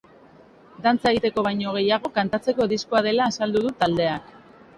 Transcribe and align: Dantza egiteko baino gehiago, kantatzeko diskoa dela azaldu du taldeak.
Dantza 0.85 1.11
egiteko 1.15 1.43
baino 1.47 1.73
gehiago, 1.75 2.11
kantatzeko 2.15 2.67
diskoa 2.73 3.03
dela 3.11 3.29
azaldu 3.33 3.63
du 3.69 3.77
taldeak. 3.85 4.35